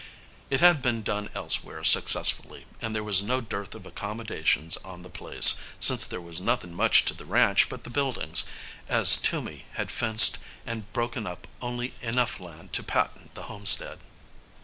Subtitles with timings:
[0.49, 5.11] It had been done elsewhere successfully, and there was no dearth of accommodations on the
[5.11, 8.45] place, since there was nothing much to the ranch but the buildings,
[8.89, 13.99] as Toomey had fenced and broken up only enough land to patent the homestead.